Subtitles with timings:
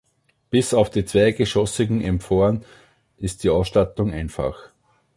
[0.49, 2.65] Bis auf die zweigeschossigen Emporen
[3.17, 4.71] ist die Ausstattung einfach.